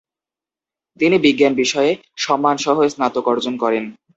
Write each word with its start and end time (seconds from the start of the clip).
তিনি 0.99 1.15
বিজ্ঞান 1.17 1.53
বিষয়ে 1.55 1.91
সম্মানসহ 2.17 2.77
স্নাতক 2.93 3.25
অর্জন 3.27 3.53
করেন। 3.57 3.83